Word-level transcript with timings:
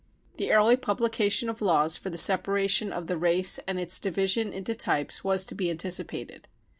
46 0.33 0.37
The 0.39 0.53
early 0.53 0.75
publication 0.77 1.47
of 1.47 1.61
laws 1.61 1.95
for 1.95 2.09
the 2.09 2.17
separation 2.17 2.91
of 2.91 3.05
the 3.05 3.19
race 3.19 3.59
and 3.67 3.79
its 3.79 3.99
division 3.99 4.51
into 4.51 4.73
types 4.73 5.23
was 5.23 5.45
to 5.45 5.53
be 5.53 5.69
anticipated 5.69 6.47